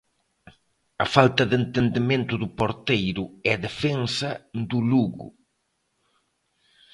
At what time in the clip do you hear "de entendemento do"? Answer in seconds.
1.49-2.49